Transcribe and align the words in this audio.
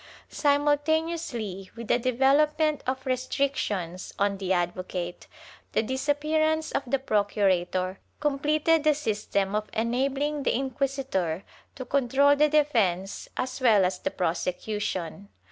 * 0.21 0.23
Simultaneously 0.29 1.69
with 1.75 1.87
the 1.87 1.99
development 1.99 2.81
of 2.87 3.05
restrictions 3.05 4.15
on 4.17 4.39
the 4.39 4.51
advocate, 4.51 5.27
the 5.73 5.83
disappearance 5.83 6.71
of 6.71 6.81
the 6.87 6.97
procurator 6.97 7.99
completed 8.19 8.83
the 8.83 8.93
sys 8.97 9.29
tem 9.29 9.53
of 9.53 9.69
enabling 9.73 10.41
the 10.41 10.55
inquisitor 10.55 11.43
to 11.75 11.85
control 11.85 12.35
the 12.35 12.49
defence 12.49 13.29
as 13.37 13.61
well 13.61 13.85
as 13.85 13.99
the 13.99 14.09
prosecution. 14.09 15.29